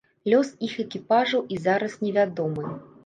[0.31, 2.65] Лёс іх экіпажаў і зараз не вядомы.